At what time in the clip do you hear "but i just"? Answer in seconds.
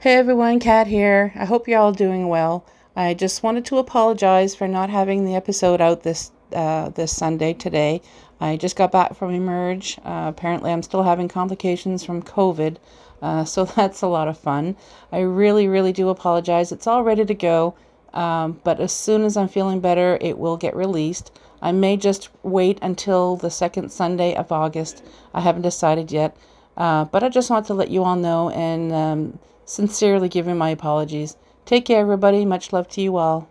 27.04-27.50